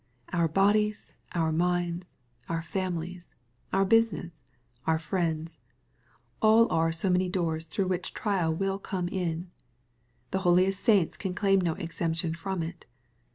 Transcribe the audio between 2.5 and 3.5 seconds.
fami lies,